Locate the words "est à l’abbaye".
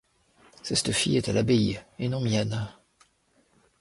1.17-1.79